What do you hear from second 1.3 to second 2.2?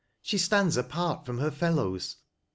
her fellows.